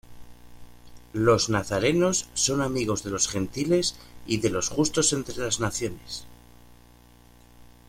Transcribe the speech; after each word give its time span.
Los 1.13 1.49
nazarenos 1.51 2.27
son 2.33 2.63
amigos 2.63 3.03
de 3.03 3.11
los 3.11 3.27
gentiles 3.27 3.95
y 4.25 4.37
de 4.37 4.49
los 4.49 4.67
justos 4.69 5.13
entre 5.13 5.37
las 5.43 5.59
naciones. 5.59 6.25